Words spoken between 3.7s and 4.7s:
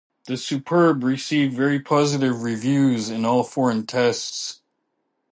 tests.